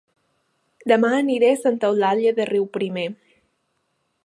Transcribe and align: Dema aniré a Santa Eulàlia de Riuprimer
Dema 0.91 1.11
aniré 1.17 1.51
a 1.57 1.59
Santa 1.65 1.91
Eulàlia 1.93 2.33
de 2.41 2.49
Riuprimer 2.53 3.07